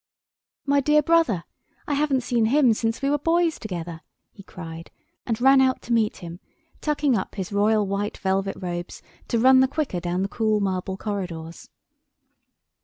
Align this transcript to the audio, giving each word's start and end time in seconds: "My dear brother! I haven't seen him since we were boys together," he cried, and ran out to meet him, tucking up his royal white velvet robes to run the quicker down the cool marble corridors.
"My 0.65 0.79
dear 0.79 1.03
brother! 1.03 1.43
I 1.87 1.93
haven't 1.93 2.21
seen 2.21 2.45
him 2.45 2.73
since 2.73 3.03
we 3.03 3.11
were 3.11 3.19
boys 3.19 3.59
together," 3.59 4.01
he 4.31 4.41
cried, 4.41 4.89
and 5.27 5.39
ran 5.39 5.61
out 5.61 5.83
to 5.83 5.93
meet 5.93 6.17
him, 6.25 6.39
tucking 6.81 7.15
up 7.15 7.35
his 7.35 7.51
royal 7.53 7.85
white 7.85 8.17
velvet 8.17 8.57
robes 8.59 9.03
to 9.27 9.37
run 9.37 9.59
the 9.59 9.67
quicker 9.67 9.99
down 9.99 10.23
the 10.23 10.27
cool 10.27 10.59
marble 10.59 10.97
corridors. 10.97 11.69